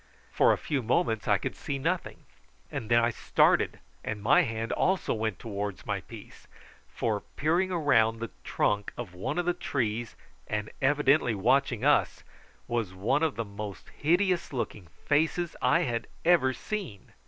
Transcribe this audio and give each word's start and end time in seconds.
For 0.31 0.51
a 0.51 0.57
few 0.57 0.81
moments 0.81 1.27
I 1.27 1.37
could 1.37 1.55
see 1.55 1.77
nothing; 1.77 2.25
then 2.71 2.91
I 2.93 3.11
started, 3.11 3.77
and 4.03 4.19
my 4.19 4.41
hand 4.41 4.71
also 4.71 5.13
went 5.13 5.37
towards 5.37 5.85
my 5.85 6.01
piece, 6.01 6.47
for 6.89 7.19
peering 7.35 7.69
round 7.71 8.19
the 8.19 8.31
trunk 8.43 8.91
of 8.97 9.13
one 9.13 9.37
of 9.37 9.45
the 9.45 9.53
trees, 9.53 10.15
and 10.47 10.71
evidently 10.81 11.35
watching 11.35 11.85
us, 11.85 12.23
was 12.67 12.95
one 12.95 13.21
of 13.21 13.35
the 13.35 13.45
most 13.45 13.89
hideous 13.89 14.51
looking 14.51 14.87
faces 15.05 15.55
I 15.61 15.81
had 15.81 16.07
ever 16.25 16.51
seen. 16.51 17.13